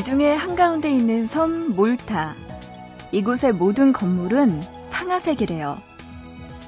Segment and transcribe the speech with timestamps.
[0.00, 2.34] 지중해 한가운데 있는 섬 몰타.
[3.12, 5.76] 이곳의 모든 건물은 상하색이래요.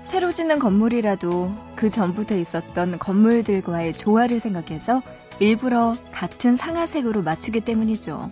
[0.03, 5.01] 새로 짓는 건물이라도 그 전부터 있었던 건물들과의 조화를 생각해서
[5.41, 8.29] 일부러 같은 상하색으로 맞추기 때문이죠.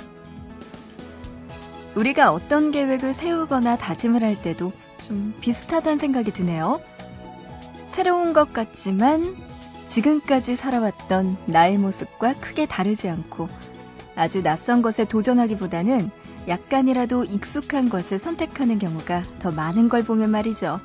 [1.94, 4.70] 우리가 어떤 계획을 세우거나 다짐을 할 때도
[5.06, 6.78] 좀 비슷하다는 생각이 드네요.
[7.86, 9.34] 새로운 것 같지만
[9.86, 13.48] 지금까지 살아왔던 나의 모습과 크게 다르지 않고
[14.16, 16.10] 아주 낯선 것에 도전하기보다는
[16.48, 20.80] 약간이라도 익숙한 것을 선택하는 경우가 더 많은 걸 보면 말이죠.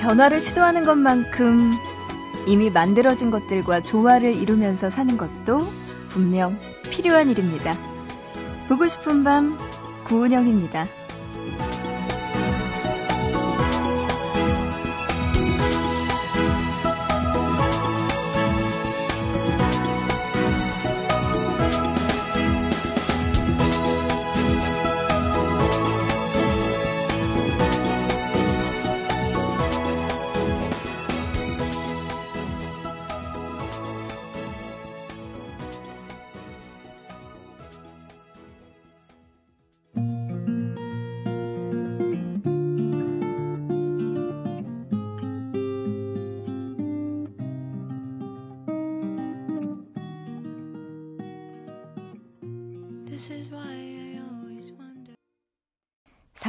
[0.00, 1.74] 변화를 시도하는 것만큼
[2.46, 5.66] 이미 만들어진 것들과 조화를 이루면서 사는 것도
[6.08, 6.58] 분명
[6.90, 7.76] 필요한 일입니다.
[8.68, 9.56] 보고 싶은 밤
[10.04, 10.99] 구은영입니다.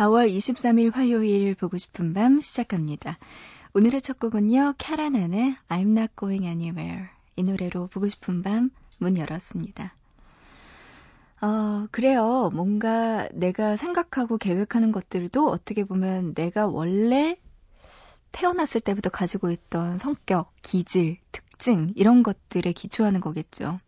[0.02, 3.20] 4월 23일 화요일 보고 싶은 밤 시작합니다.
[3.76, 7.10] 오늘의 첫 곡은요, 캐라난의 I'm Not Going Anywhere.
[7.36, 9.94] 이 노래로 보고 싶은 밤 문 열었습니다.
[11.42, 12.50] 어, 그래요.
[12.52, 17.38] 뭔가 내가 생각하고 계획하는 것들도 어떻게 보면 내가 원래
[18.32, 23.80] 태어났을 때부터 가지고 있던 성격, 기질, 특징, 이런 것들에 기초하는 거겠죠.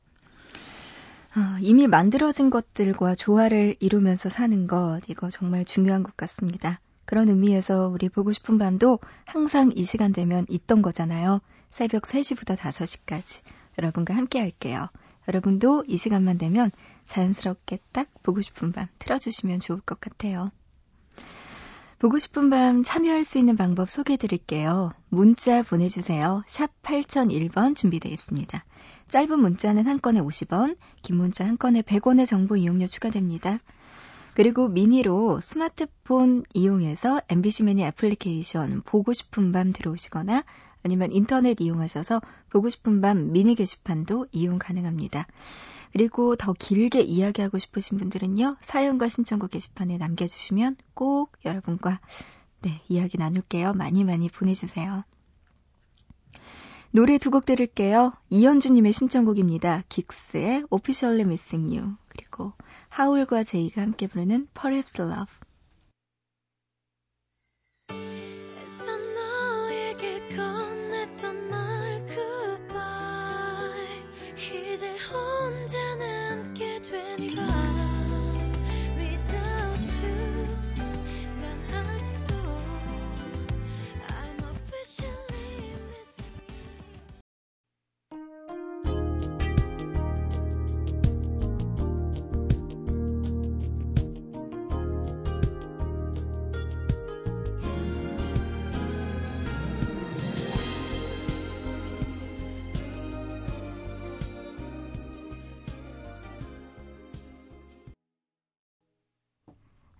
[1.35, 6.79] 어, 이미 만들어진 것들과 조화를 이루면서 사는 것, 이거 정말 중요한 것 같습니다.
[7.05, 11.41] 그런 의미에서 우리 보고 싶은 밤도 항상 이 시간 되면 있던 거잖아요.
[11.69, 13.41] 새벽 3시부터 5시까지.
[13.79, 14.89] 여러분과 함께 할게요.
[15.27, 16.69] 여러분도 이 시간만 되면
[17.05, 20.51] 자연스럽게 딱 보고 싶은 밤 틀어주시면 좋을 것 같아요.
[21.97, 24.91] 보고 싶은 밤 참여할 수 있는 방법 소개해 드릴게요.
[25.09, 26.43] 문자 보내주세요.
[26.45, 28.65] 샵 8001번 준비되어 있습니다.
[29.13, 33.59] 짧은 문자는 한 건에 50원, 긴 문자 한 건에 100원의 정보 이용료 추가됩니다.
[34.33, 40.43] 그리고 미니로 스마트폰 이용해서 MBC 미니 애플리케이션 보고 싶은 밤 들어오시거나
[40.83, 45.27] 아니면 인터넷 이용하셔서 보고 싶은 밤 미니 게시판도 이용 가능합니다.
[45.91, 51.99] 그리고 더 길게 이야기하고 싶으신 분들은요, 사연과 신청곡 게시판에 남겨주시면 꼭 여러분과
[52.63, 53.73] 네, 이야기 나눌게요.
[53.73, 55.03] 많이 많이 보내주세요.
[56.95, 58.13] 노래 두 곡 들을게요.
[58.29, 59.81] 이현주님의 신청곡입니다.
[59.89, 62.53] 긱스의 Officially Missing You 그리고
[62.89, 65.33] 하울과 제이가 함께 부르는 Perhaps Love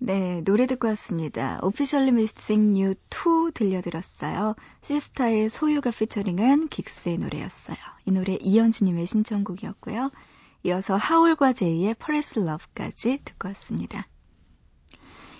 [0.06, 1.62] 네, 노래 듣고 왔습니다.
[1.64, 4.54] Officially Missing You 2 들려드렸어요.
[4.82, 7.78] 시스타의 소유가 피처링한 긱스의 노래였어요.
[8.06, 10.12] 이 노래 이현주님의 신청곡이었고요.
[10.64, 14.06] 이어서 하울과 제이의 Perhaps Love까지 듣고 왔습니다.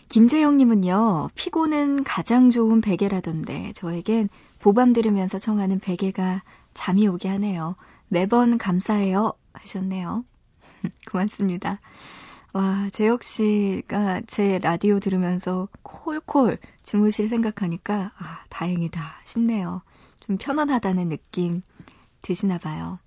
[0.08, 4.30] 김재영님은요, 피고는 가장 좋은 베개라던데, 저에겐
[4.60, 6.42] 보밤 들으면서 청하는 베개가
[6.74, 7.76] 잠이 오게 하네요.
[8.08, 9.34] 매번 감사해요.
[9.52, 10.24] 하셨네요.
[11.12, 11.82] 고맙습니다.
[12.54, 19.82] 와, 재혁 씨가 제 라디오 들으면서 콜콜 주무실 생각하니까, 아, 다행이다 싶네요.
[20.20, 21.64] 좀 편안하다는 느낌
[22.22, 23.00] 드시나 봐요.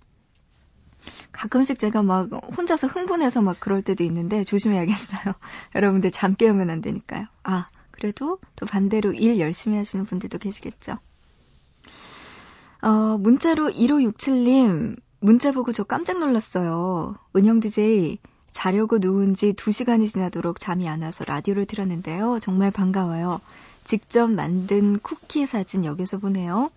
[1.30, 5.34] 가끔씩 제가 막 혼자서 흥분해서 막 그럴 때도 있는데 조심해야겠어요.
[5.76, 7.26] 여러분들 잠 깨우면 안 되니까요.
[7.44, 10.98] 아, 그래도 또 반대로 일 열심히 하시는 분들도 계시겠죠.
[12.82, 17.16] 어, 문자로 1567님, 문자 보고 저 깜짝 놀랐어요.
[17.36, 18.18] 은영 DJ,
[18.56, 22.38] 자려고 누운 지 2시간이 지나도록 잠이 안 와서 라디오를 틀었는데요.
[22.40, 23.42] 정말 반가워요.
[23.84, 26.70] 직접 만든 쿠키 사진 여기서 보내요.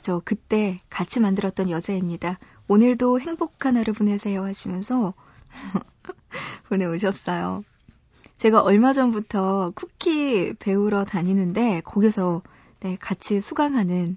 [0.00, 2.38] 저 그때 같이 만들었던 여자입니다.
[2.66, 5.12] 오늘도 행복한 하루 보내세요 하시면서
[6.70, 7.62] 보내오셨어요.
[8.38, 12.40] 제가 얼마 전부터 쿠키 배우러 다니는데 거기서
[12.80, 14.16] 네, 같이 수강하는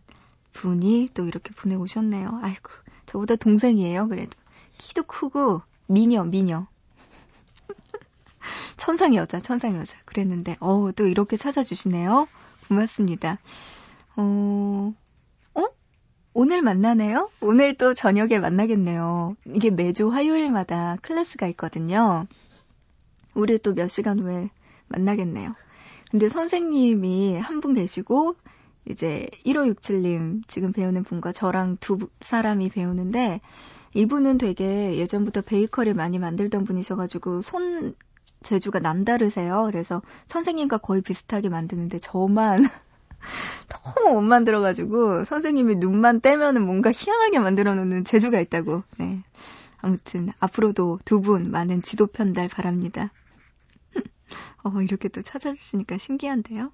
[0.54, 2.40] 분이 또 이렇게 보내오셨네요.
[2.42, 2.72] 아이고,
[3.06, 4.32] 저보다 동생이에요, 그래도.
[4.78, 6.68] 키도 크고, 미녀, 미녀.
[8.78, 9.98] 천상 여자, 천상 여자.
[10.06, 12.28] 그랬는데, 어, 또 이렇게 찾아주시네요.
[12.68, 13.40] 고맙습니다.
[14.16, 14.94] 어,
[15.56, 15.68] 어?
[16.34, 17.30] 오늘 만나네요?
[17.42, 19.36] 오늘 또 저녁에 만나겠네요.
[19.54, 22.28] 이게 매주 화요일마다 클래스가 있거든요.
[23.34, 24.50] 우리 또 몇 시간 후에
[24.88, 25.56] 만나겠네요.
[26.12, 28.36] 근데 선생님이 한 분 계시고,
[28.90, 33.40] 이제 1567님 지금 배우는 분과 저랑 두 사람이 배우는데
[33.94, 37.94] 이분은 되게 예전부터 베이커리 많이 만들던 분이셔가지고 손
[38.44, 39.64] 재주가 남다르세요.
[39.66, 42.66] 그래서 선생님과 거의 비슷하게 만드는데 저만
[43.96, 48.84] 너무 못 만들어가지고 선생님이 눈만 떼면은 뭔가 희한하게 만들어 놓는 재주가 있다고.
[48.98, 49.24] 네.
[49.82, 53.12] 아무튼 앞으로도 두 분 많은 지도 편달 바랍니다.
[54.64, 56.72] 어, 이렇게 또 찾아주시니까 신기한데요.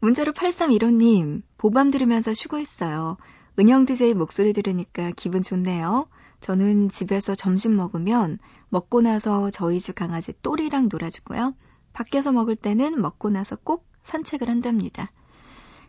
[0.00, 3.16] 문자로 8315님, 보밤 들으면서 쉬고 있어요.
[3.58, 6.06] 은영 DJ 목소리 들으니까 기분 좋네요.
[6.46, 8.38] 저는 집에서 점심 먹으면
[8.68, 11.56] 먹고 나서 저희 집 강아지 또리랑 놀아주고요.
[11.92, 15.10] 밖에서 먹을 때는 먹고 나서 꼭 산책을 한답니다.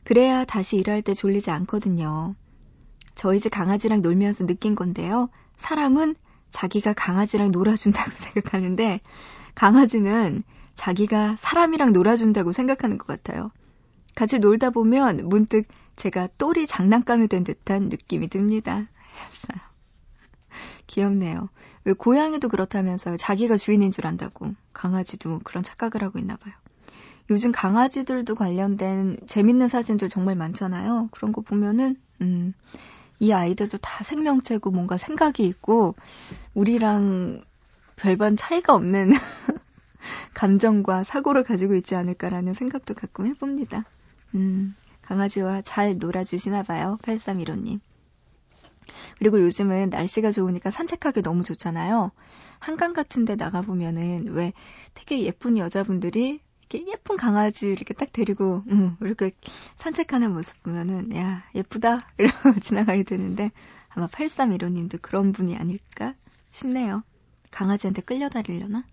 [0.03, 2.33] 그래야 다시 일할 때 졸리지 않거든요.
[3.13, 5.29] 저희 집 강아지랑 놀면서 느낀 건데요.
[5.57, 6.15] 사람은
[6.49, 9.01] 자기가 강아지랑 놀아준다고 생각하는데
[9.53, 10.41] 강아지는
[10.73, 13.51] 자기가 사람이랑 놀아준다고 생각하는 것 같아요.
[14.15, 15.67] 같이 놀다 보면 문득
[15.97, 18.87] 제가 또리 장난감이 된 듯한 느낌이 듭니다.
[19.13, 19.76] 하셨어요.
[20.87, 21.49] 귀엽네요.
[21.83, 23.17] 왜 고양이도 그렇다면서요.
[23.17, 24.53] 자기가 주인인 줄 안다고.
[24.73, 26.53] 강아지도 그런 착각을 하고 있나 봐요.
[27.29, 31.09] 요즘 강아지들도 관련된 재밌는 사진들 정말 많잖아요.
[31.11, 32.53] 그런 거 보면은, 음,
[33.19, 35.95] 이 아이들도 다 생명체고 뭔가 생각이 있고,
[36.53, 37.43] 우리랑
[37.97, 39.11] 별반 차이가 없는
[40.35, 43.85] 감정과 사고를 가지고 있지 않을까라는 생각도 가끔 해봅니다.
[44.35, 46.97] 음, 강아지와 잘 놀아주시나 봐요.
[47.01, 47.79] 8315님.
[49.17, 52.11] 그리고 요즘은 날씨가 좋으니까 산책하기 너무 좋잖아요.
[52.59, 54.53] 한강 같은 데 나가보면은 왜
[54.93, 56.39] 되게 예쁜 여자분들이
[56.69, 59.31] 이렇게 예쁜 강아지 이렇게 딱 데리고, 음, 이렇게
[59.75, 62.01] 산책하는 모습 보면은, 야, 예쁘다.
[62.17, 63.51] 이러고 지나가게 되는데,
[63.89, 66.13] 아마 8315님도 그런 분이 아닐까
[66.51, 67.03] 싶네요.
[67.51, 68.83] 강아지한테 끌려다니려나?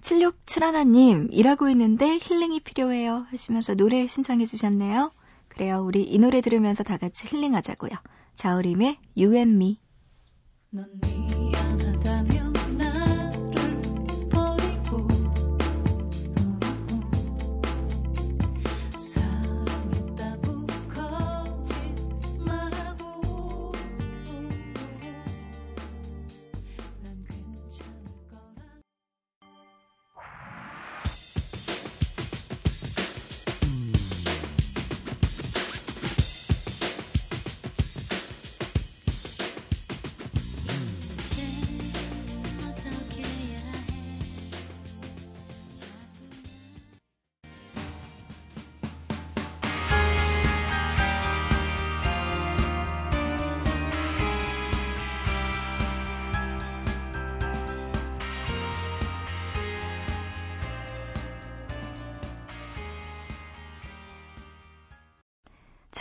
[0.00, 3.26] 7671님, 일하고 있는데 힐링이 필요해요.
[3.30, 5.10] 하시면서 노래 신청해 주셨네요.
[5.48, 5.82] 그래요.
[5.84, 7.90] 우리 이 노래 들으면서 다 같이 힐링하자고요.
[8.36, 9.80] 자우림의 You and Me.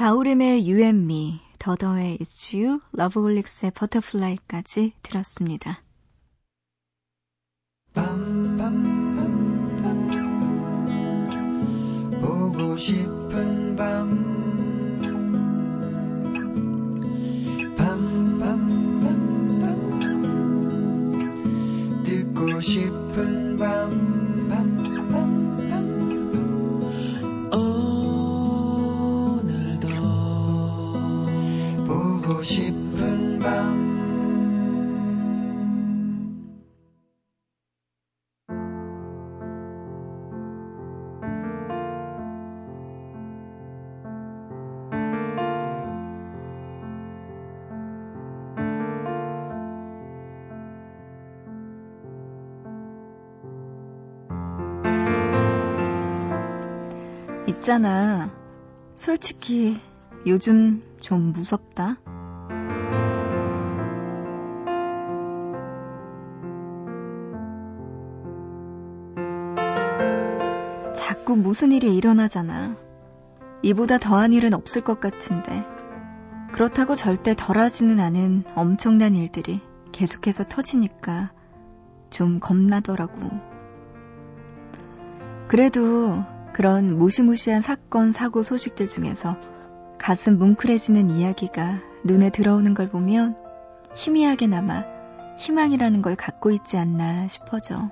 [0.06, 5.82] 자우림의 You and Me, 더더의 It's You, 러브홀릭스의 Butterfly까지 들었습니다.
[12.22, 14.36] 보고 싶은 밤.
[17.76, 18.84] 밤밤밤
[22.04, 24.05] 듣고 싶은 밤
[57.66, 58.30] 있잖아.
[58.96, 59.82] 솔직히
[60.28, 61.98] 요즘 좀 무섭다.
[70.94, 72.76] 자꾸 무슨 일이 일어나잖아.
[73.64, 75.66] 이보다 더한 일은 없을 것 같은데.
[76.54, 79.60] 그렇다고 절대 덜하지는 않은 엄청난 일들이
[79.92, 81.32] 계속해서 터지니까
[82.12, 83.32] 좀 겁나더라고.
[85.48, 86.24] 그래도
[86.56, 89.36] 그런 무시무시한 사건, 사고 소식들 중에서
[89.98, 93.36] 가슴 뭉클해지는 이야기가 눈에 들어오는 걸 보면
[93.94, 94.86] 희미하게나마
[95.38, 97.92] 희망이라는 걸 갖고 있지 않나 싶어져.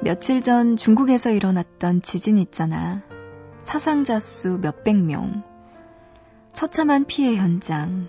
[0.00, 3.02] 며칠 전 중국에서 일어났던 지진 있잖아.
[3.58, 5.42] 사상자 수 몇백 명.
[6.52, 8.06] 처참한 피해 현장.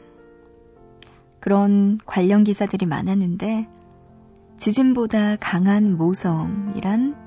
[1.39, 3.67] 그런 관련 기사들이 많았는데,
[4.57, 7.22] 지진보다 강한 모성이란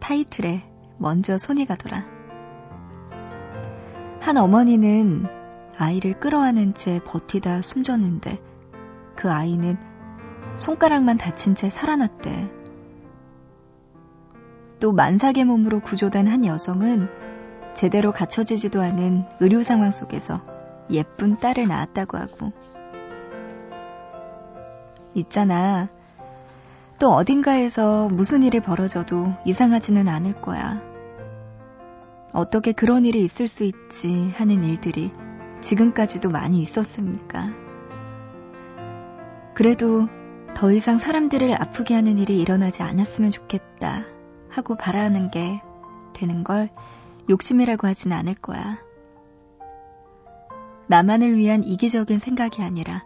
[0.00, 0.62] 타이틀에
[0.98, 2.04] 먼저 손이 가더라.
[4.20, 5.26] 한 어머니는
[5.78, 8.40] 아이를 끌어안은 채 버티다 숨졌는데,
[9.14, 9.76] 그 아이는
[10.56, 12.50] 손가락만 다친 채 살아났대.
[14.80, 17.08] 또 만삭의 몸으로 구조된 한 여성은
[17.74, 20.40] 제대로 갖춰지지도 않은 의료 상황 속에서
[20.90, 22.52] 예쁜 딸을 낳았다고 하고.
[25.14, 25.88] 있잖아.
[26.98, 30.80] 또 어딘가에서 무슨 일이 벌어져도 이상하지는 않을 거야.
[32.32, 35.10] 어떻게 그런 일이 있을 수 있지 하는 일들이
[35.60, 37.50] 지금까지도 많이 있었으니까.
[39.54, 40.08] 그래도
[40.54, 44.04] 더 이상 사람들을 아프게 하는 일이 일어나지 않았으면 좋겠다.
[44.48, 45.60] 하고 바라는 게
[46.14, 46.70] 되는 걸
[47.28, 48.78] 욕심이라고 하진 않을 거야.
[50.86, 53.04] 나만을 위한 이기적인 생각이 아니라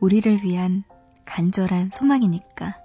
[0.00, 0.84] 우리를 위한
[1.24, 2.81] 간절한 소망이니까.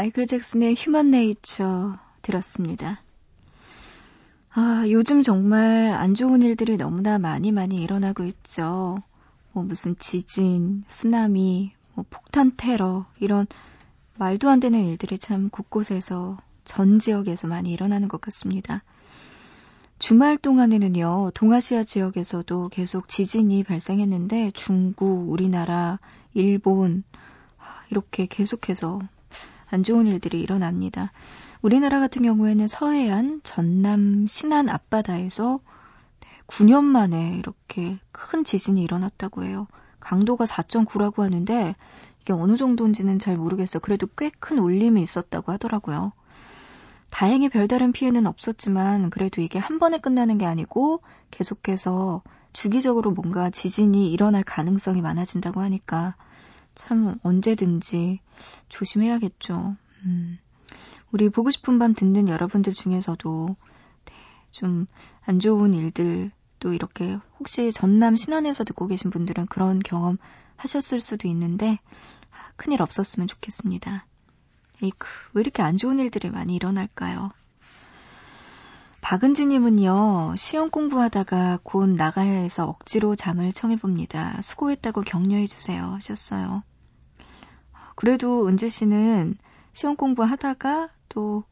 [0.00, 3.02] 마이클 잭슨의 휴먼 네이처 들었습니다.
[4.50, 9.02] 아, 요즘 정말 안 좋은 일들이 너무나 많이 많이 일어나고 있죠.
[9.52, 13.46] 뭐 무슨 지진, 쓰나미, 뭐 폭탄 테러, 이런
[14.16, 18.82] 말도 안 되는 일들이 참 곳곳에서 전 지역에서 많이 일어나는 것 같습니다.
[19.98, 25.98] 주말 동안에는요, 동아시아 지역에서도 계속 지진이 발생했는데 중국, 우리나라,
[26.32, 27.04] 일본,
[27.90, 29.00] 이렇게 계속해서
[29.70, 31.12] 안 좋은 일들이 일어납니다.
[31.62, 35.60] 우리나라 같은 경우에는 서해안, 전남, 신안 앞바다에서
[36.46, 39.66] 9년 만에 이렇게 큰 지진이 일어났다고 해요.
[40.00, 41.76] 강도가 4.9라고 하는데
[42.22, 43.80] 이게 어느 정도인지는 잘 모르겠어요.
[43.80, 46.12] 그래도 꽤 큰 울림이 있었다고 하더라고요.
[47.10, 52.22] 다행히 별다른 피해는 없었지만 그래도 이게 한 번에 끝나는 게 아니고 계속해서
[52.52, 56.14] 주기적으로 뭔가 지진이 일어날 가능성이 많아진다고 하니까
[56.74, 58.20] 참 언제든지
[58.68, 59.76] 조심해야겠죠.
[60.04, 60.38] 음.
[61.12, 63.56] 우리 보고 싶은 밤 듣는 여러분들 중에서도
[64.04, 64.14] 네,
[64.52, 70.18] 좀안 좋은 일들 또 이렇게 혹시 전남 신안에서 듣고 계신 분들은 그런 경험
[70.56, 71.78] 하셨을 수도 있는데
[72.30, 74.06] 아, 큰일 없었으면 좋겠습니다.
[74.82, 77.32] 에이크, 왜 이렇게 안 좋은 일들이 많이 일어날까요?
[79.00, 84.40] 박은지님은요, 시험 공부하다가 곧 나가야 해서 억지로 잠을 청해봅니다.
[84.42, 85.84] 수고했다고 격려해주세요.
[85.94, 86.62] 하셨어요.
[87.96, 89.36] 그래도 은지 씨는
[89.72, 91.44] 시험 공부하다가 또,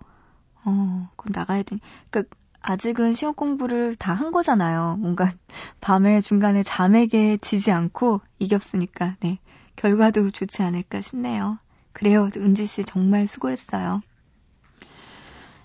[0.65, 4.97] 어, 곧 나가야 되니, 그니까 아직은 시험 공부를 다 한 거잖아요.
[4.99, 5.31] 뭔가
[5.81, 9.39] 밤에 중간에 잠에게 지지 않고 이겼으니까, 네.
[9.77, 11.59] 결과도 좋지 않을까 싶네요.
[11.93, 12.29] 그래요.
[12.37, 14.01] 은지 씨 정말 수고했어요.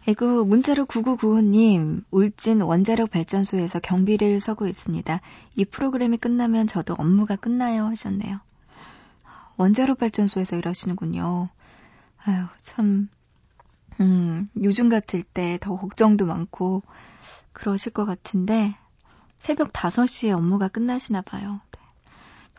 [0.06, 5.22] 에구 문자로 9995님, 울진 원자력 발전소에서 경비를 서고 있습니다.
[5.56, 8.40] 이 프로그램이 끝나면 저도 업무가 끝나요 하셨네요.
[9.56, 11.48] 원자력 발전소에서 일하시는군요.
[12.26, 13.08] 아유, 참,
[14.02, 16.84] 음, 요즘 같을 때 더 걱정도 많고
[17.54, 18.76] 그러실 것 같은데
[19.40, 21.62] 새벽 5시에 업무가 끝나시나 봐요.
[21.72, 21.80] 네.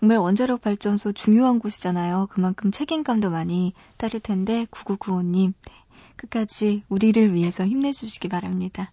[0.01, 2.29] 정말 원자력 발전소 중요한 곳이잖아요.
[2.31, 5.73] 그만큼 책임감도 많이 따를 텐데 9995님 네.
[6.17, 8.91] 끝까지 우리를 위해서 힘내주시기 바랍니다.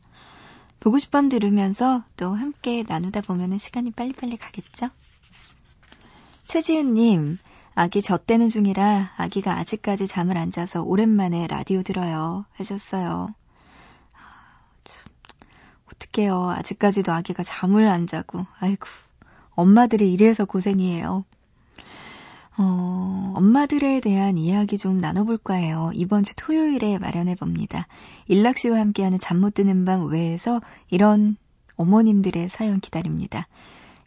[0.80, 4.90] 보고 싶밤 들으면서 또 함께 나누다 보면 시간이 빨리빨리 가겠죠?
[6.44, 7.38] 최지은님,
[7.76, 12.46] 아기 젖대는 중이라 아기가 아직까지 잠을 안 자서 오랜만에 라디오 들어요.
[12.54, 13.34] 하셨어요.
[15.94, 16.50] 어떡해요.
[16.50, 18.46] 아직까지도 아기가 잠을 안 자고.
[18.60, 18.88] 아이고,
[19.52, 21.26] 엄마들이 이래서 고생이에요.
[22.62, 25.90] 어, 엄마들에 대한 이야기 좀 나눠볼까 해요.
[25.96, 27.88] 이번 주 토요일에 마련해 봅니다.
[28.28, 31.38] 일락 씨와 함께하는 잠 못 드는 밤 외에서 이런
[31.78, 33.48] 어머님들의 사연 기다립니다.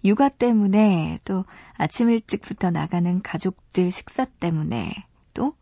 [0.05, 1.45] 육아 때문에 또
[1.77, 4.93] 아침 일찍부터 나가는 가족들 식사 때문에
[5.33, 5.55] 또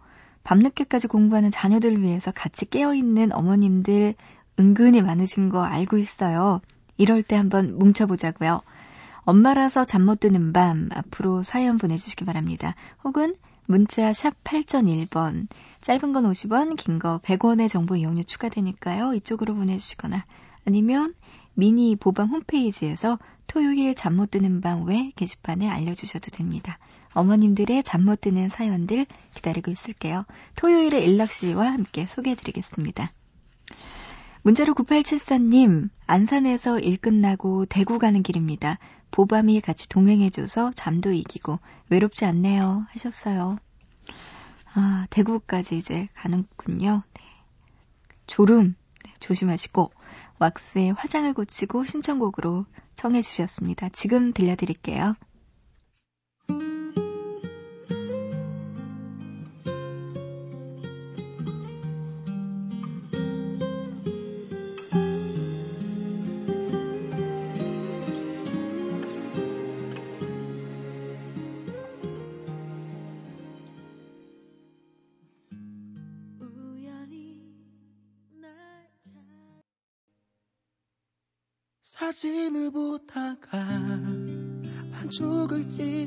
[0.45, 4.15] 밤늦게까지 공부하는 자녀들을 위해서 같이 깨어있는 어머님들
[4.59, 6.61] 은근히 많으신 거 알고 있어요.
[6.99, 8.61] 이럴 때 한번 뭉쳐보자고요.
[9.25, 12.75] 엄마라서 잠 못 드는 밤 앞으로 사연 보내주시기 바랍니다.
[13.05, 13.35] 혹은
[13.67, 15.47] 문자 샵 8001번
[15.81, 19.14] 짧은 건 50원 긴 거 100원의 정보 이용료 추가되니까요.
[19.14, 20.25] 이쪽으로 보내주시거나
[20.67, 21.14] 아니면
[21.55, 26.79] 미니 보밤 홈페이지에서 토요일 잠 못 드는 밤 외 게시판에 알려주셔도 됩니다.
[27.14, 30.25] 어머님들의 잠 못 드는 사연들 기다리고 있을게요.
[30.57, 33.12] 토요일에 일락 씨와 함께 소개해드리겠습니다.
[34.45, 38.79] 문자로 9874님, 안산에서 일 끝나고 대구 가는 길입니다.
[39.12, 42.87] 보밤이 같이 동행해줘서 잠도 이기고 외롭지 않네요.
[42.90, 43.59] 하셨어요.
[44.75, 47.02] 아, 대구까지 이제 가는군요.
[47.14, 47.23] 네.
[48.26, 49.92] 졸음 네, 조심하시고
[50.38, 53.90] 왁스의 화장을 고치고 신청곡으로 청해 주셨습니다.
[53.90, 55.14] 지금 들려드릴게요.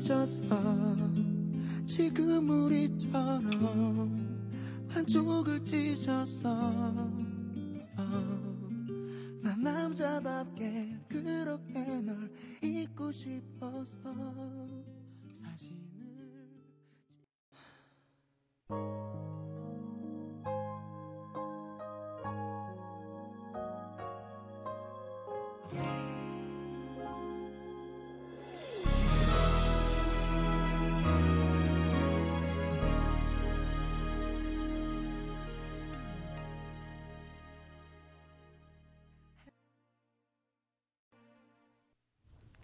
[0.06, 0.46] 찢어서
[1.84, 3.50] 지금 우리처럼
[4.88, 6.48] 반쪽을 찢어서
[7.96, 8.02] 어,
[9.42, 12.30] 난 남자답게 그렇게 널
[12.62, 13.98] 잊고 싶어서
[15.32, 16.15] 사진을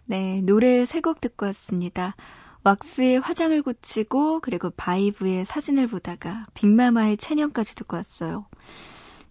[0.05, 2.15] 네, 노래 세 곡 듣고 왔습니다.
[2.63, 8.45] 왁스의 화장을 고치고 그리고 바이브의 사진을 보다가 빅마마의 체념까지 듣고 왔어요.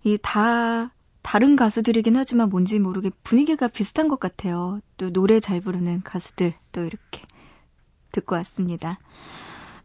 [0.04, 4.80] 이 다 다른 가수들이긴 하지만 뭔지 모르게 분위기가 비슷한 것 같아요.
[4.96, 7.22] 또 노래 잘 부르는 가수들 또 이렇게
[8.10, 8.98] 듣고 왔습니다.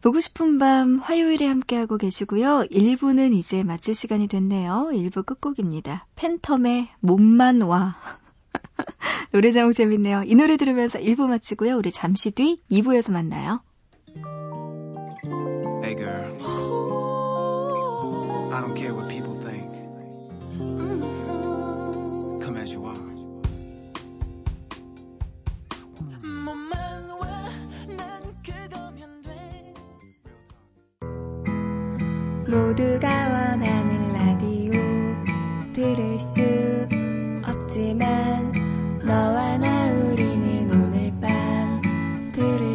[0.02, 2.66] 보고 싶은 밤 화요일에 함께하고 계시고요.
[2.70, 4.90] 1부는 이제 마칠 시간이 됐네요.
[4.92, 6.06] 1부 끝곡입니다.
[6.16, 7.96] 팬텀의 몸만 와.
[9.32, 10.22] 노래 제목 재밌네요.
[10.24, 11.76] 이 노래 들으면서 1부 마치고요.
[11.76, 13.60] 우리 잠시 뒤 2부에서 만나요.
[15.82, 16.36] Hey girl.
[18.52, 19.70] I don't care what people think.
[22.42, 23.08] Come as you are.
[32.48, 33.27] 모두가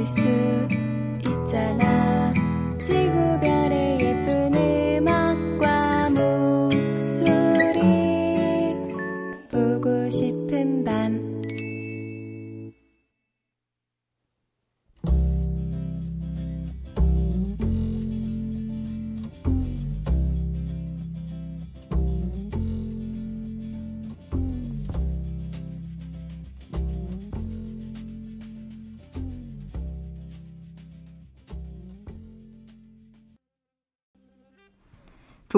[0.06, 0.43] 밤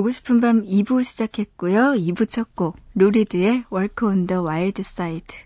[0.06, 1.94] 보고 싶은 밤 2부 시작했고요.
[1.94, 5.40] 2부 첫 곡, 루리드의 Walk on the Wild Side.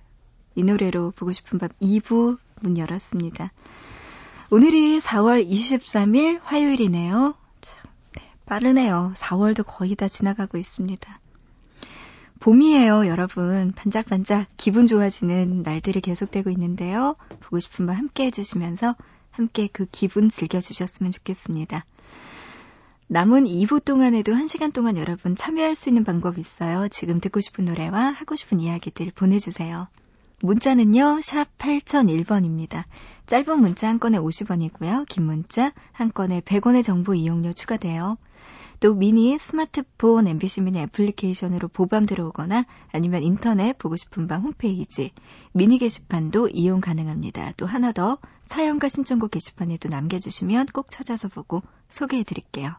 [0.53, 3.53] 이 노래로 보고 싶은 밤 2부 문 열었습니다.
[4.49, 7.35] 오늘이 4월 23일 화요일이네요.
[7.61, 9.13] 참, 네, 빠르네요.
[9.15, 11.19] 4월도 거의 다 지나가고 있습니다.
[12.41, 13.71] 봄이에요, 여러분.
[13.73, 17.15] 반짝반짝 기분 좋아지는 날들이 계속되고 있는데요.
[17.39, 18.97] 보고 싶은 밤 함께 해주시면서
[19.31, 21.85] 함께 그 기분 즐겨주셨으면 좋겠습니다.
[23.11, 26.87] 남은 2부 동안에도 1시간 동안 여러분 참여할 수 있는 방법이 있어요.
[26.89, 29.87] 지금 듣고 싶은 노래와 하고 싶은 이야기들 보내주세요.
[30.43, 32.83] 문자는요, 샵 8001번입니다.
[33.25, 35.07] 짧은 문자 한 건에 50원이고요.
[35.07, 38.19] 긴 문자 한 건에 100원의 정보 이용료 추가돼요.
[38.79, 45.13] 또 미니 스마트폰 MBC 미니 애플리케이션으로 보밤 들어오거나 아니면 인터넷 보고 싶은 밤 홈페이지
[45.51, 47.53] 미니 게시판도 이용 가능합니다.
[47.57, 52.75] 또 하나 더 사연과 신청곡 게시판에도 남겨주시면 꼭 찾아서 보고 소개해 드릴게요.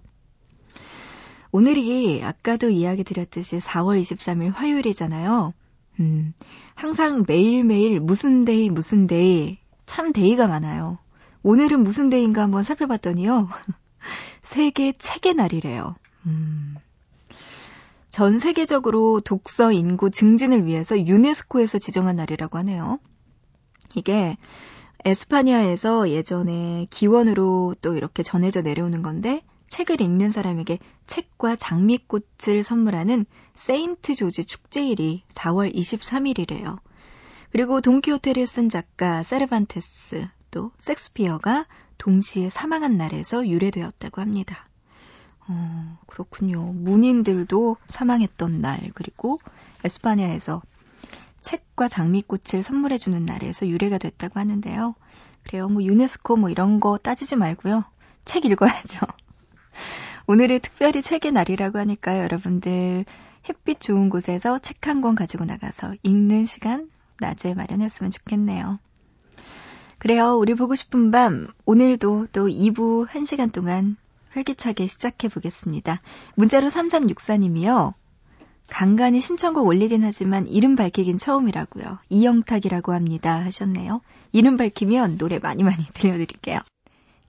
[1.53, 5.53] 오늘이 아까도 이야기 드렸듯이 4월 23일 화요일이잖아요.
[6.01, 6.33] 음,
[6.75, 10.99] 항상 매일매일 무슨 day 무슨 day 참 day가 많아요.
[11.43, 13.49] 오늘은 무슨 day인가 한번 살펴봤더니요.
[14.43, 15.97] 세계 책의 날이래요.
[16.27, 16.77] 음.
[18.11, 22.99] 전 세계적으로 독서 인구 증진을 위해서 유네스코에서 지정한 날이라고 하네요.
[23.95, 24.37] 이게
[25.05, 34.17] 에스파니아에서 예전에 기원으로 또 이렇게 전해져 내려오는 건데 책을 읽는 사람에게 책과 장미꽃을 선물하는 세인트
[34.17, 36.79] 조지 축제일이 4월 23일이래요.
[37.53, 41.67] 그리고 돈키호테를 쓴 작가 세르반테스 또 섹스피어가
[41.99, 44.69] 동시에 사망한 날에서 유래되었다고 합니다.
[45.47, 46.73] 어, 그렇군요.
[46.73, 49.39] 문인들도 사망했던 날, 그리고
[49.85, 50.63] 에스파니아에서
[51.43, 54.95] 책과 장미꽃을 선물해주는 날에서 유래가 됐다고 하는데요.
[55.45, 55.69] 그래요.
[55.69, 57.85] 뭐 유네스코 뭐 이런 거 따지지 말고요.
[58.25, 59.07] 책 읽어야죠.
[60.27, 62.23] 오늘이 특별히 책의 날이라고 하니까요.
[62.23, 63.05] 여러분들
[63.49, 68.79] 햇빛 좋은 곳에서 책 한 권 가지고 나가서 읽는 시간 낮에 마련했으면 좋겠네요.
[69.99, 70.37] 그래요.
[70.37, 73.97] 우리 보고 싶은 밤 오늘도 또 2부 1시간 동안
[74.31, 76.01] 활기차게 시작해 보겠습니다.
[76.37, 77.95] 문자로 3364님이요.
[78.69, 81.99] 간간히 신청곡 올리긴 하지만 이름 밝히긴 처음이라고요.
[82.09, 84.01] 이영탁이라고 합니다 하셨네요.
[84.33, 86.61] 이름 밝히면 노래 많이 많이 들려드릴게요.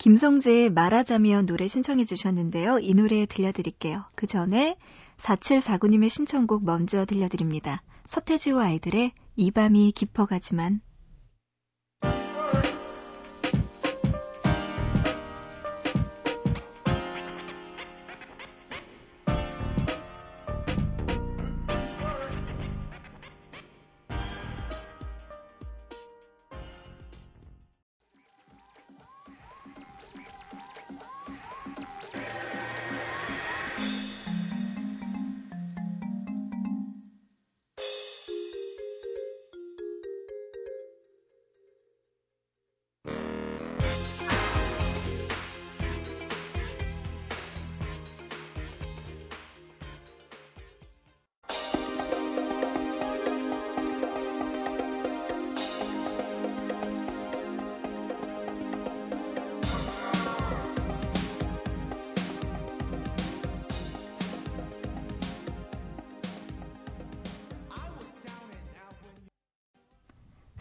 [0.02, 2.80] 김성재의 말하자면 노래 신청해 주셨는데요.
[2.80, 4.04] 이 노래 들려드릴게요.
[4.16, 4.76] 그 전에
[5.18, 7.84] 4749님의 신청곡 먼저 들려드립니다.
[8.08, 10.82] 서태지와 아이들의 이 밤이 깊어가지만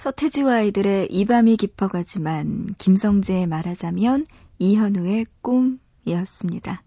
[0.00, 4.24] 서태지와 아이들의 이 밤이 깊어가지만 김성재의 말하자면
[4.58, 6.82] 이현우의 꿈이었습니다.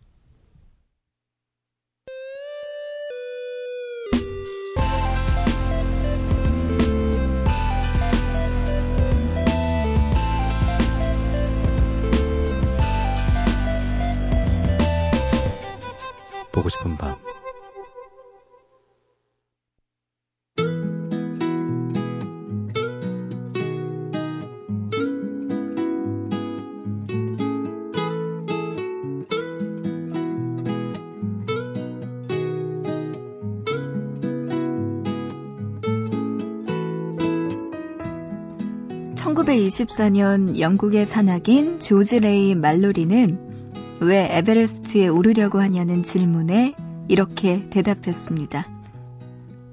[39.44, 46.76] 1924년 영국의 산악인 조지 레이 말로리는 왜 에베레스트에 오르려고 하냐는 질문에
[47.08, 48.68] 이렇게 대답했습니다.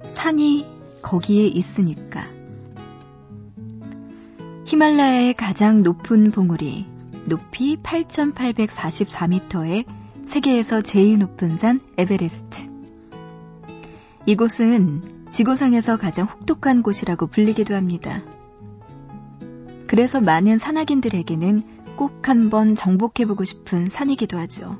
[0.07, 0.67] 산이
[1.03, 2.29] 거기에 있으니까.
[4.67, 6.87] 히말라야의 가장 높은 봉우리,
[7.27, 9.85] 높이 8,844m의
[10.27, 12.69] 세계에서 제일 높은 산 에베레스트.
[14.27, 18.23] 이곳은 지구상에서 가장 혹독한 곳이라고 불리기도 합니다.
[19.91, 21.63] 그래서 많은 산악인들에게는
[21.97, 24.79] 꼭 한번 정복해보고 싶은 산이기도 하죠.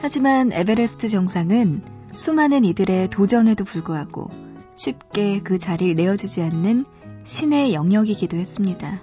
[0.00, 1.82] 하지만 에베레스트 정상은
[2.14, 4.30] 수많은 이들의 도전에도 불구하고
[4.76, 6.84] 쉽게 그 자리를 내어주지 않는
[7.24, 9.02] 신의 영역이기도 했습니다.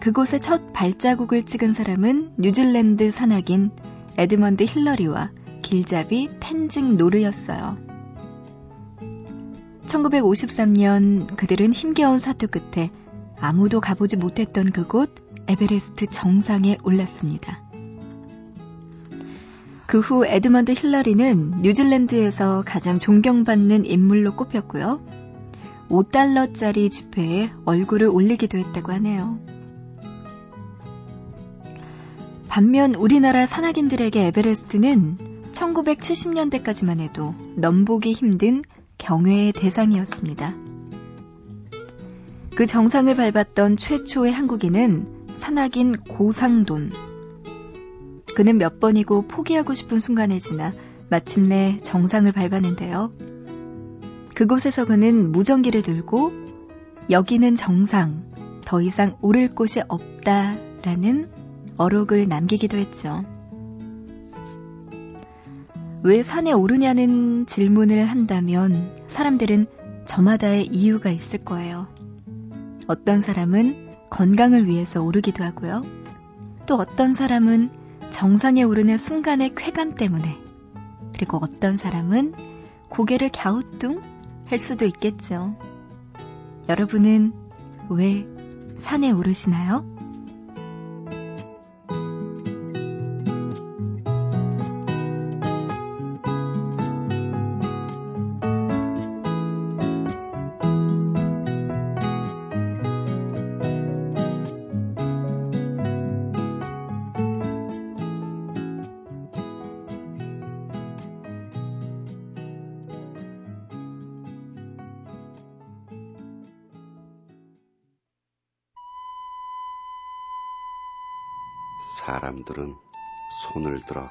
[0.00, 3.70] 그곳에 첫 발자국을 찍은 사람은 뉴질랜드 산악인
[4.18, 5.30] 에드먼드 힐러리와
[5.62, 7.89] 길잡이 텐징 노르가이였어요.
[9.90, 12.90] 1953년 그들은 힘겨운 사투 끝에
[13.40, 15.14] 아무도 가보지 못했던 그곳
[15.48, 17.62] 에베레스트 정상에 올랐습니다.
[19.86, 25.00] 그 후 에드먼드 힐러리는 뉴질랜드에서 가장 존경받는 인물로 꼽혔고요.
[25.88, 29.40] 5달러짜리 지폐에 얼굴을 올리기도 했다고 하네요.
[32.46, 35.18] 반면 우리나라 산악인들에게 에베레스트는
[35.52, 38.62] 1970년대까지만 해도 넘보기 힘든
[39.00, 40.54] 경외의 대상이었습니다.
[42.54, 46.90] 그 정상을 밟았던 최초의 한국인은 산악인 고상돈.
[48.36, 50.72] 그는 몇 번이고 포기하고 싶은 순간을 지나
[51.08, 53.12] 마침내 정상을 밟았는데요.
[54.34, 56.32] 그곳에서 그는 무전기를 들고
[57.08, 58.30] 여기는 정상,
[58.64, 61.30] 더 이상 오를 곳이 없다라는
[61.78, 63.24] 어록을 남기기도 했죠.
[66.02, 69.66] 왜 산에 오르냐는 질문을 한다면 사람들은
[70.06, 71.88] 저마다의 이유가 있을 거예요.
[72.86, 75.82] 어떤 사람은 건강을 위해서 오르기도 하고요.
[76.66, 77.70] 또 어떤 사람은
[78.08, 80.38] 정상에 오르는 순간의 쾌감 때문에,
[81.12, 82.32] 그리고 어떤 사람은
[82.88, 84.00] 고개를 갸우뚱
[84.46, 85.54] 할 수도 있겠죠.
[86.68, 87.32] 여러분은
[87.90, 88.26] 왜
[88.76, 89.84] 산에 오르시나요?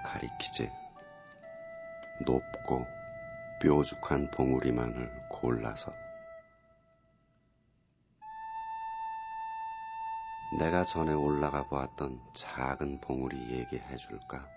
[0.10, 0.72] 가리키지.
[2.26, 2.88] 높고
[3.62, 5.93] 뾰족한 봉우리만을 골라서.
[10.58, 14.48] 내가 전에 올라가 보았던 작은 봉우리 얘기해 줄까?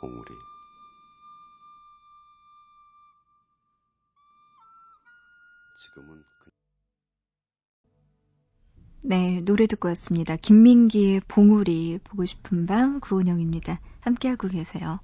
[0.00, 0.34] 봉우리.
[5.76, 6.35] 지금은 그...
[9.08, 10.34] 네, 노래 듣고 왔습니다.
[10.34, 13.78] 김민기의 봉우리 보고 싶은 밤 구은영입니다.
[14.00, 14.98] 함께하고 계세요.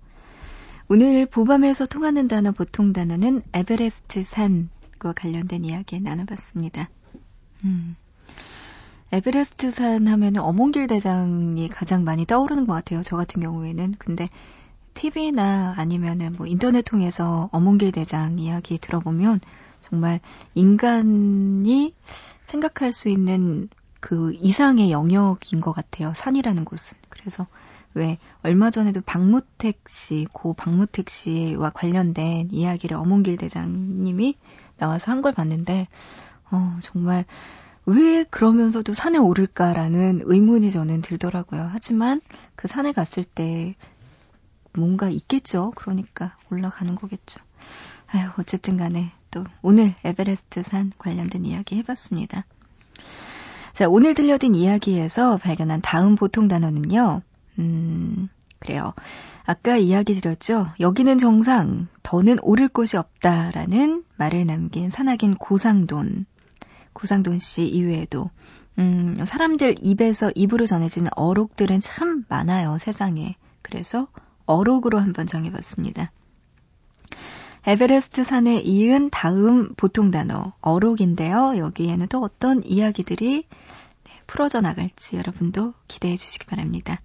[0.88, 6.90] 오늘 보밤에서 통하는 단어 보통 단어는 에베레스트 산과 관련된 이야기 나눠봤습니다.
[7.64, 7.94] 음.
[9.12, 13.02] 에베레스트 산 하면 어몽길 대장이 가장 많이 떠오르는 것 같아요.
[13.04, 13.94] 저 같은 경우에는.
[13.98, 14.28] 근데
[14.94, 19.38] TV나 아니면은 뭐 인터넷 통해서 어몽길 대장 이야기 들어보면
[19.88, 20.18] 정말
[20.56, 21.94] 인간이
[22.44, 23.68] 생각할 수 있는
[24.02, 26.12] 그 이상의 영역인 것 같아요.
[26.12, 26.98] 산이라는 곳은.
[27.08, 27.46] 그래서
[27.94, 34.36] 왜 얼마 전에도 박무택 씨, 고 박무택 씨와 관련된 이야기를 어몽길 대장님이
[34.76, 35.86] 나와서 한 걸 봤는데,
[36.50, 37.24] 어, 정말
[37.86, 41.68] 왜 그러면서도 산에 오를까라는 의문이 저는 들더라고요.
[41.72, 42.20] 하지만
[42.56, 43.76] 그 산에 갔을 때
[44.74, 45.70] 뭔가 있겠죠.
[45.76, 47.40] 그러니까 올라가는 거겠죠.
[48.08, 52.46] 아유, 어쨌든 간에 또 오늘 에베레스트 산 관련된 이야기 해봤습니다.
[53.72, 57.22] 자, 오늘 들려드린 이야기에서 발견한 다음 보통 단어는요.
[57.58, 58.92] 음, 그래요.
[59.44, 60.68] 아까 이야기 드렸죠.
[60.78, 66.26] 여기는 정상, 더는 오를 곳이 없다라는 말을 남긴 산악인 고상돈.
[66.92, 68.30] 고상돈 씨 이외에도
[68.78, 73.36] 음, 사람들 입에서 입으로 전해지는 어록들은 참 많아요, 세상에.
[73.62, 74.08] 그래서
[74.46, 76.10] 어록으로 한번 정해봤습니다.
[77.64, 81.56] 에베레스트 산에 이은 다음 보통 단어 어록인데요.
[81.58, 83.46] 여기에는 또 어떤 이야기들이
[84.04, 87.00] 네, 풀어져 나갈지 여러분도 기대해 주시기 바랍니다.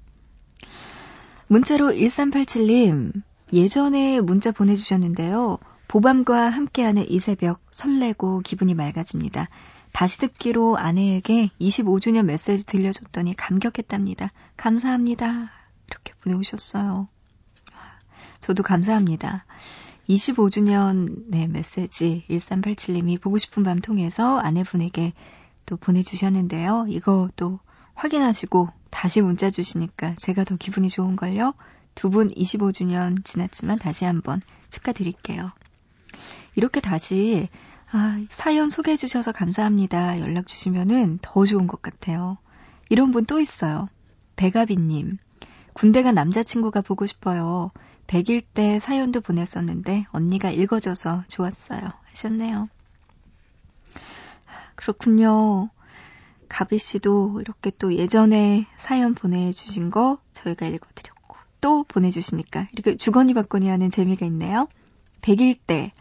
[1.48, 3.22] 문자로 1387님
[3.54, 5.60] 예전에 문자 보내주셨는데요.
[5.88, 9.50] 보밤과 함께하는 이 새벽 설레고 기분이 맑아집니다.
[9.94, 14.32] 다시 듣기로 아내에게 25주년 메시지 들려줬더니 감격했답니다.
[14.58, 15.52] 감사합니다.
[15.88, 17.08] 이렇게 보내오셨어요.
[18.42, 19.46] 저도 감사합니다.
[20.10, 25.14] 25주년 네, 메시지 1387님이 보고 싶은 밤 통해서 아내분에게
[25.66, 26.86] 또 보내주셨는데요.
[26.90, 27.60] 이거 또
[27.94, 31.54] 확인하시고 다시 문자 주시니까 제가 더 기분이 좋은걸요.
[31.96, 35.52] 두 분 25주년 지났지만 다시 한번 축하드릴게요.
[36.56, 37.50] 이렇게 다시
[37.92, 40.20] 아, 사연 소개해 주셔서 감사합니다.
[40.20, 42.38] 연락 주시면은 더 좋은 것 같아요.
[42.90, 43.90] 이런 분 또 있어요.
[44.36, 45.18] 백아비님.
[45.74, 47.72] 군대가 남자친구가 보고 싶어요.
[48.08, 51.92] 100일 때 사연도 보냈었는데 언니가 읽어줘서 좋았어요.
[52.12, 52.70] 하셨네요.
[54.76, 55.70] 그렇군요.
[56.50, 63.68] 가비 씨도 이렇게 또 예전에 사연 보내주신 거 저희가 읽어드렸고 또 보내주시니까 이렇게 주거니 받거니
[63.68, 64.68] 하는 재미가 있네요.
[65.22, 65.92] 100일 때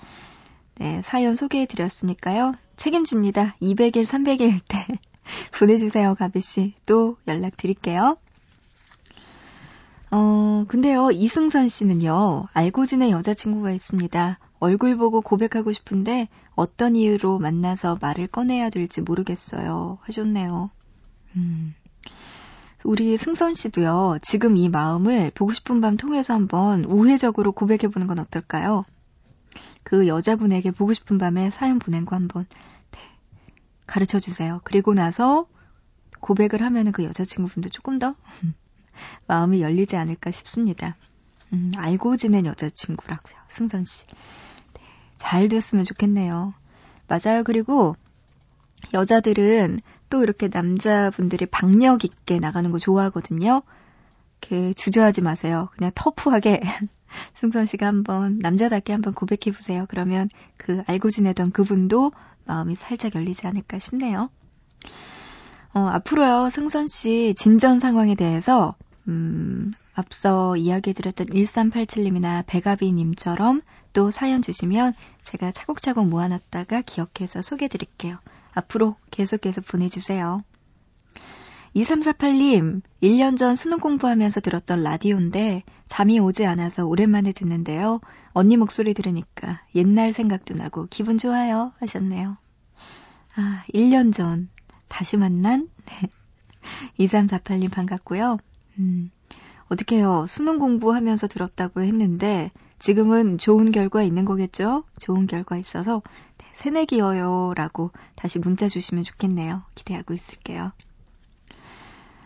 [0.78, 2.54] 네, 사연 소개해드렸으니까요.
[2.76, 3.56] 책임집니다.
[3.62, 4.86] 200일, 300일 때
[5.58, 6.74] 보내주세요, 가비 씨.
[6.84, 8.18] 또 연락드릴게요.
[10.10, 14.38] 어, 근데요, 이승선 씨는요, 알고 지낸 여자친구가 있습니다.
[14.58, 19.98] 얼굴 보고 고백하고 싶은데 어떤 이유로 만나서 말을 꺼내야 될지 모르겠어요.
[20.02, 20.70] 하셨네요.
[21.36, 21.74] 음.
[22.84, 28.84] 우리 승선 씨도요, 지금 이 마음을 보고 싶은 밤 통해서 한번 우회적으로 고백해보는 건 어떨까요?
[29.82, 32.46] 그 여자분에게 보고 싶은 밤에 사연 보낸 거 한번
[32.92, 32.98] 네,
[33.86, 34.60] 가르쳐 주세요.
[34.62, 35.46] 그리고 나서
[36.20, 38.14] 고백을 하면은 그 여자친구분도 조금 더
[39.26, 40.96] 마음이 열리지 않을까 싶습니다.
[41.52, 43.36] 음, 알고 지낸 여자친구라고요.
[43.48, 44.06] 승선 씨.
[44.06, 44.82] 네,
[45.16, 46.54] 잘 됐으면 좋겠네요.
[47.08, 47.44] 맞아요.
[47.44, 47.96] 그리고
[48.94, 49.80] 여자들은
[50.10, 53.62] 또 이렇게 남자분들이 박력 있게 나가는 거 좋아하거든요.
[54.40, 55.68] 이렇게 주저하지 마세요.
[55.76, 56.60] 그냥 터프하게
[57.34, 59.86] 승선 씨가 한번 남자답게 한번 고백해 보세요.
[59.88, 62.12] 그러면 그 알고 지내던 그분도
[62.44, 64.30] 마음이 살짝 열리지 않을까 싶네요.
[65.74, 68.74] 어, 앞으로요, 승선 씨 진전 상황에 대해서
[69.08, 78.18] 음, 앞서 이야기해드렸던 1387님이나 백아비님처럼 또 사연 주시면 제가 차곡차곡 모아놨다가 기억해서 소개해드릴게요.
[78.52, 80.42] 앞으로 계속해서 보내주세요.
[81.74, 88.00] 2348님, 1년 전 수능 공부하면서 들었던 라디오인데 잠이 오지 않아서 오랜만에 듣는데요.
[88.32, 92.38] 언니 목소리 들으니까 옛날 생각도 나고 기분 좋아요 하셨네요.
[93.36, 94.48] 아, 1년 전
[94.88, 96.08] 다시 만난 네.
[96.98, 98.38] 2348님 반갑고요.
[98.78, 99.10] 음,
[99.68, 100.26] 어떻게요?
[100.28, 104.84] 수능 공부하면서 들었다고 했는데 지금은 좋은 결과 있는 거겠죠?
[105.00, 106.02] 좋은 결과 있어서
[106.38, 109.62] 네, 새내기여요 라고 다시 문자 주시면 좋겠네요.
[109.74, 110.72] 기대하고 있을게요.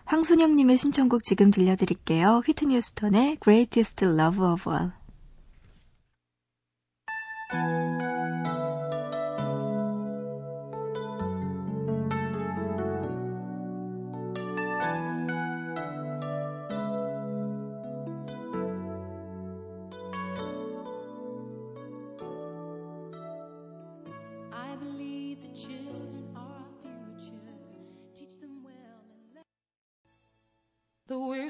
[0.05, 2.43] 황순영님의 신청곡 지금 들려드릴게요.
[2.45, 4.91] 휘트니 휴스턴의 Greatest Love of All.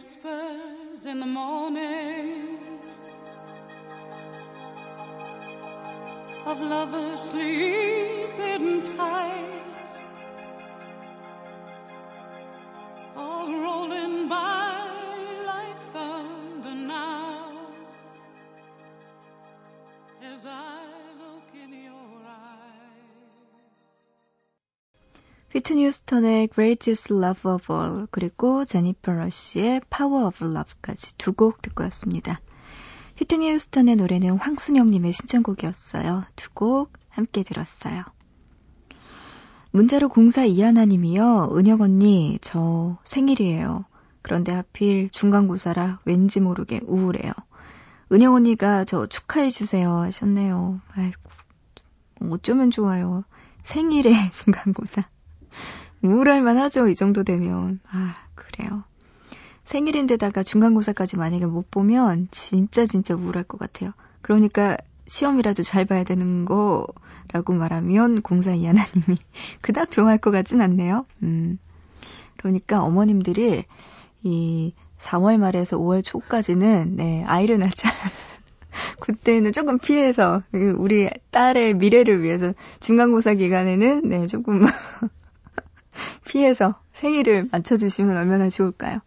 [0.00, 2.56] Whispers in the morning
[6.46, 9.59] of lovers sleeping tight
[25.70, 31.84] 휘트니 휴스턴의 Greatest Love of All 그리고 제니퍼 러쉬의 Power of Love까지 두 곡 듣고
[31.84, 32.40] 왔습니다.
[33.18, 36.24] 휘트니 휴스턴의 노래는 황순영님의 신청곡이었어요.
[36.34, 38.02] 두 곡 함께 들었어요.
[39.70, 41.52] 문자로 공사 이하나님이요.
[41.56, 43.84] 은영 언니 저 생일이에요.
[44.22, 47.32] 그런데 하필 중간고사라 왠지 모르게 우울해요.
[48.10, 50.80] 은영 언니가 저 축하해 주세요 하셨네요.
[50.96, 51.30] 아이고
[52.28, 53.22] 어쩌면 좋아요.
[53.62, 55.04] 생일에 중간고사.
[56.02, 56.88] 우울할 만 하죠.
[56.88, 57.80] 이 정도 되면.
[57.90, 58.84] 아, 그래요.
[59.64, 63.92] 생일인데다가 중간고사까지 만약에 못 보면 진짜 진짜 우울할 것 같아요.
[64.22, 69.16] 그러니까 시험이라도 잘 봐야 되는 거라고 말하면 공사 이하나님이
[69.60, 71.06] 그닥 좋아할 것 같진 않네요.
[71.22, 71.58] 음.
[72.36, 73.64] 그러니까 어머님들이
[74.22, 77.86] 이 4월 말에서 5월 초까지는 네, 아이를 낳지
[79.00, 84.66] 그때는 조금 피해서 우리 딸의 미래를 위해서 중간고사 기간에는 네, 조금
[86.24, 89.00] 피해서 생일을 맞춰주시면 얼마나 좋을까요?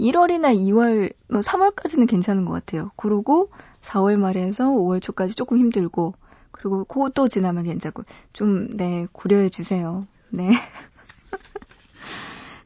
[0.00, 2.90] 1월이나 2월, 뭐 3월까지는 괜찮은 것 같아요.
[2.96, 6.14] 그러고 4월 말에서 5월 초까지 조금 힘들고,
[6.50, 10.06] 그리고 그또 지나면 괜찮고, 좀, 네, 고려해 주세요.
[10.30, 10.50] 네.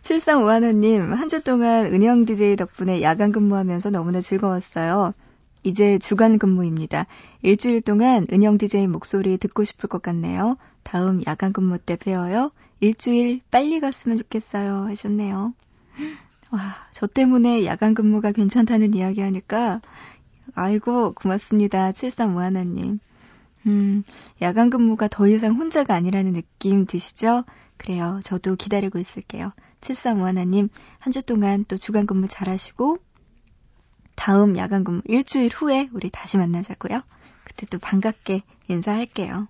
[0.03, 5.13] 7351님, 한 주 동안 은영 DJ 덕분에 야간 근무하면서 너무나 즐거웠어요.
[5.63, 7.07] 이제 주간 근무입니다.
[7.43, 10.57] 일주일 동안 은영 DJ 목소리 듣고 싶을 것 같네요.
[10.83, 12.51] 다음 야간 근무 때 뵈어요.
[12.81, 14.85] 일주일 빨리 갔으면 좋겠어요.
[14.89, 15.55] 하셨네요.
[16.51, 19.81] 와, 저 때문에 야간 근무가 괜찮다는 이야기 하니까,
[20.55, 21.93] 아이고, 고맙습니다.
[21.93, 22.99] 7351님.
[23.67, 24.03] 음,
[24.41, 27.45] 야간 근무가 더 이상 혼자가 아니라는 느낌 드시죠?
[27.77, 28.19] 그래요.
[28.25, 29.53] 저도 기다리고 있을게요.
[29.83, 32.99] 7351님, 한 주 동안 또 주간 근무 잘 하시고,
[34.17, 37.03] 다음 야간 근무 일주일 후에 우리 다시 만나자고요.
[37.45, 39.49] 그때 또 반갑게 인사할게요.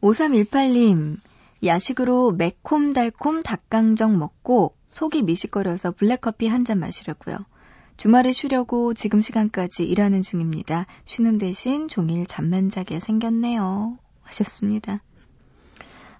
[0.00, 1.18] 5318님,
[1.64, 7.38] 야식으로 매콤달콤 닭강정 먹고 속이 미식거려서 블랙커피 한 잔 마시려고요.
[7.96, 10.86] 주말에 쉬려고 지금 시간까지 일하는 중입니다.
[11.04, 13.98] 쉬는 대신 종일 잠만 자게 생겼네요.
[14.22, 15.02] 하셨습니다.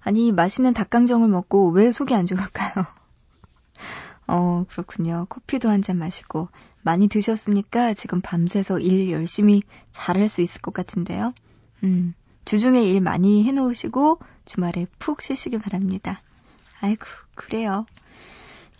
[0.01, 2.87] 아니, 맛있는 닭강정을 먹고 왜 속이 안 좋을까요?
[4.27, 5.27] 어, 그렇군요.
[5.29, 6.49] 커피도 한 잔 마시고
[6.83, 11.33] 많이 드셨으니까 지금 밤새서 일 열심히 잘할 수 있을 것 같은데요.
[11.85, 12.15] 음,
[12.45, 16.23] 주중에 일 많이 해놓으시고 주말에 푹 쉬시길 바랍니다.
[16.81, 17.87] 아이고, 그래요.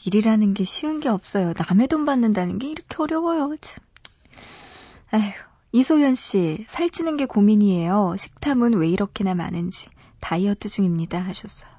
[0.05, 1.55] 일이라는 게 쉬운 게 없어요.
[1.57, 3.57] 남의 돈 받는다는 게 이렇게 어려워요.
[3.61, 3.85] 참.
[5.13, 5.31] 아휴,
[5.73, 8.17] 이소연 씨, 살찌는 게 고민이에요.
[8.19, 9.89] 식탐은 왜 이렇게나 많은지.
[10.21, 11.21] 다이어트 중입니다.
[11.21, 11.71] 하셨어요.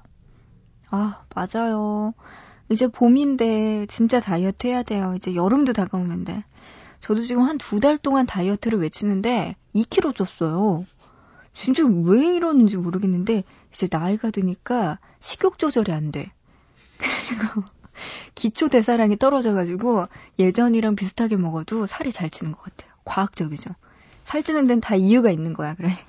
[0.90, 2.14] 아, 맞아요.
[2.70, 5.12] 이제 봄인데 진짜 다이어트 해야 돼요.
[5.16, 6.44] 이제 여름도 다가오는데.
[7.00, 10.86] 저도 지금 한 두 달 동안 다이어트를 외치는데 2kg 쪘어요.
[11.54, 16.32] 진짜 왜 이러는지 모르겠는데 이제 나이가 드니까 식욕 조절이 안 돼.
[16.98, 17.64] 그리고
[18.34, 22.92] 기초 대사량이 떨어져가지고 예전이랑 비슷하게 먹어도 살이 잘 찌는 것 같아요.
[23.04, 23.70] 과학적이죠.
[24.24, 25.74] 살찌는 데는 다 이유가 있는 거야.
[25.74, 26.02] 그러니까.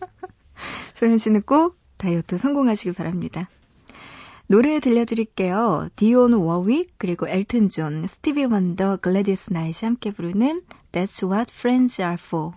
[0.94, 3.48] 소연 씨는 꼭 다이어트 성공하시길 바랍니다.
[4.46, 5.88] 노래 들려드릴게요.
[5.96, 10.62] 디온 워윅 그리고 엘튼 존, 스티비 원더, 글래디스 나이트가 함께 부르는
[10.92, 12.52] That's What Friends Are For.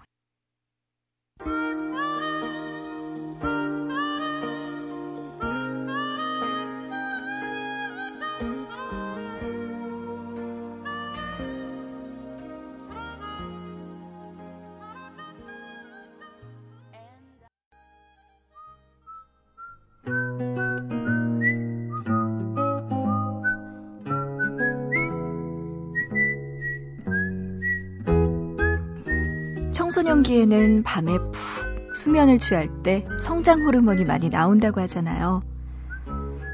[30.08, 35.41] 청소년기에는 밤에 푹 수면을 취할 때 성장 호르몬이 많이 나온다고 하잖아요.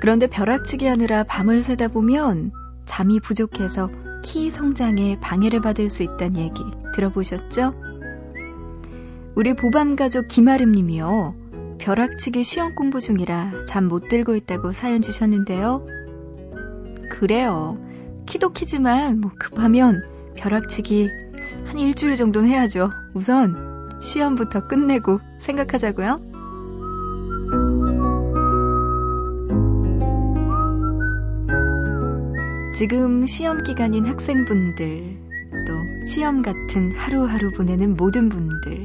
[0.02, 2.52] 그런데 벼락치기 하느라 밤을 새다 보면
[2.86, 3.90] 잠이 부족해서
[4.24, 6.64] 키 성장에 방해를 받을 수 있다는 얘기
[6.96, 7.74] 들어보셨죠?
[9.36, 11.36] 우리 보밤 가족 김아름 님이요.
[11.78, 15.86] 벼락치기 시험 공부 중이라 잠 못 들고 있다고 사연 주셨는데요.
[17.12, 17.78] 그래요.
[18.26, 20.02] 키도 키지만 뭐 급하면
[20.36, 21.33] 벼락치기
[21.74, 22.92] 한 일주일 정도는 해야죠.
[23.16, 26.22] 우선 시험부터 끝내고 생각하자고요.
[32.76, 35.18] 지금 시험 기간인 학생분들,
[35.66, 38.84] 또 시험 같은 하루하루 보내는 모든 분들,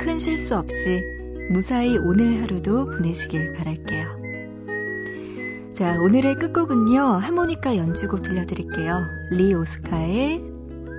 [0.00, 1.02] 큰 실수 없이
[1.50, 4.16] 무사히 오늘 하루도 보내시길 바랄게요.
[5.74, 9.04] 자, 오늘의 끝곡은요, 하모니카 연주곡 들려드릴게요.
[9.30, 10.42] 리 오스카의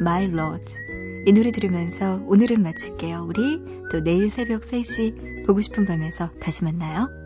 [0.02, 0.89] My Lord.
[1.26, 3.26] 이 노래 들으면서 오늘은 마칠게요.
[3.28, 3.62] 우리
[3.92, 7.19] 또 내일 새벽 3시 보고 싶은 밤에서 다시 만나요.